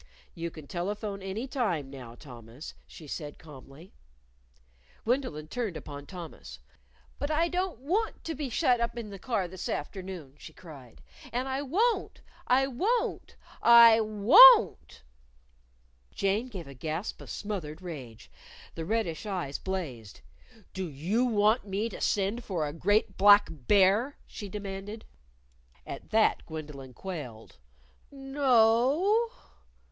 [0.33, 3.93] "You can telephone any time now, Thomas," she said calmly.
[5.05, 6.57] Gwendolyn turned upon Thomas.
[7.19, 11.03] "But I don't want to be shut up in the car this afternoon," she cried.
[11.31, 12.21] "And I won't!
[12.47, 13.35] I won't!
[13.61, 15.03] I WON'T!"
[16.15, 18.31] Jane gave a gasp of smothered rage.
[18.73, 20.21] The reddish eyes blazed.
[20.73, 25.05] "Do you want me to send for a great black bear?" she demanded.
[25.85, 27.57] At that Gwendolyn quailed.
[28.09, 29.51] "No o o!"